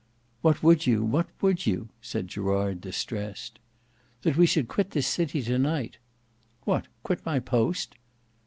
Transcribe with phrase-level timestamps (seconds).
[0.41, 3.59] "What would you, what would you?" said Gerard, distressed.
[4.23, 5.99] "That we should quit this city to night."
[6.65, 7.93] "What, quit my post?"